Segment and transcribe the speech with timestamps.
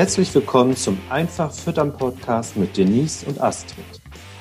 [0.00, 3.84] Herzlich willkommen zum Einfach Füttern Podcast mit Denise und Astrid.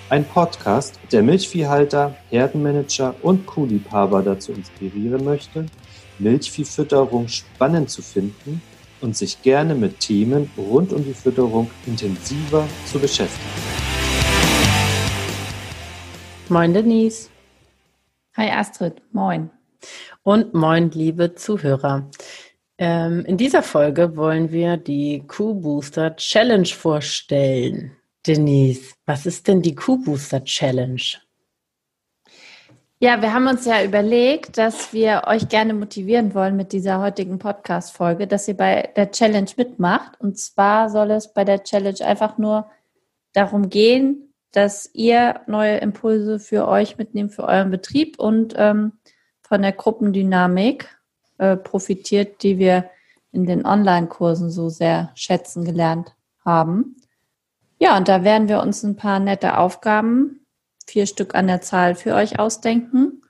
[0.08, 5.66] Ein Podcast, der Milchviehhalter, Herdenmanager und Kuhliebhaber dazu inspirieren möchte,
[6.18, 8.62] Milchviehfütterung spannend zu finden
[9.02, 13.44] und sich gerne mit Themen rund um die Fütterung intensiver zu beschäftigen.
[16.48, 17.30] Moin Denise.
[18.38, 19.50] Hi Astrid, moin.
[20.24, 22.10] Und moin liebe Zuhörer.
[22.82, 27.92] Ähm, in dieser Folge wollen wir die Q-Booster Challenge vorstellen.
[28.26, 31.02] Denise, was ist denn die Q-Booster Challenge?
[33.02, 37.38] Ja, wir haben uns ja überlegt, dass wir euch gerne motivieren wollen mit dieser heutigen
[37.38, 40.20] Podcast-Folge, dass ihr bei der Challenge mitmacht.
[40.22, 42.70] Und zwar soll es bei der Challenge einfach nur
[43.34, 48.94] darum gehen, dass ihr neue Impulse für euch mitnehmt, für euren Betrieb und ähm,
[49.42, 50.99] von der Gruppendynamik
[51.40, 52.90] äh, profitiert, die wir
[53.32, 56.96] in den Online-Kursen so sehr schätzen gelernt haben.
[57.80, 60.40] Ja, und da werden wir uns ein paar nette Aufgaben
[60.88, 63.22] vier Stück an der Zahl für euch ausdenken.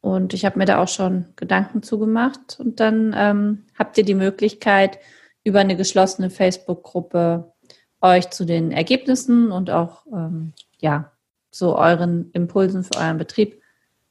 [0.00, 2.58] Und ich habe mir da auch schon Gedanken zugemacht.
[2.58, 4.98] Und dann ähm, habt ihr die Möglichkeit,
[5.44, 7.52] über eine geschlossene Facebook-Gruppe
[8.00, 11.12] euch zu den Ergebnissen und auch ähm, ja,
[11.50, 13.62] so euren Impulsen für euren Betrieb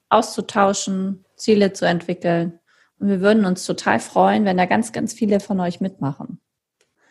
[0.09, 2.59] auszutauschen, Ziele zu entwickeln.
[3.00, 6.39] Und wir würden uns total freuen, wenn da ganz, ganz viele von euch mitmachen.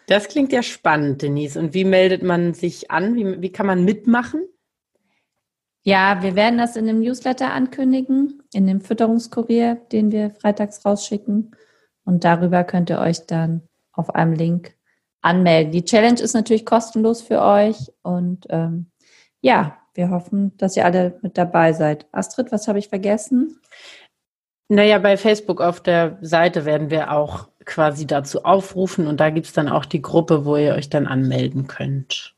[0.06, 1.58] Das klingt ja spannend, Denise.
[1.58, 3.14] Und wie meldet man sich an?
[3.16, 4.42] Wie, wie kann man mitmachen?
[5.82, 11.56] Ja, wir werden das in dem Newsletter ankündigen, in dem Fütterungskurier, den wir freitags rausschicken.
[12.04, 14.74] Und darüber könnt ihr euch dann auf einem Link
[15.22, 15.72] anmelden.
[15.72, 18.90] Die Challenge ist natürlich kostenlos für euch und ähm,
[19.40, 22.06] ja, wir hoffen, dass ihr alle mit dabei seid.
[22.12, 23.58] Astrid, was habe ich vergessen?
[24.72, 29.46] Naja, bei Facebook auf der Seite werden wir auch quasi dazu aufrufen und da gibt
[29.46, 32.36] es dann auch die Gruppe, wo ihr euch dann anmelden könnt.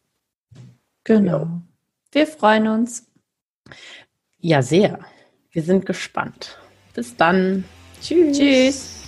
[1.05, 1.47] Genau.
[2.11, 3.07] Wir freuen uns.
[4.39, 5.01] Ja, sehr.
[5.51, 6.59] Wir sind gespannt.
[6.95, 7.65] Bis dann.
[8.01, 8.39] Tschüss.
[8.39, 9.02] Tschüss.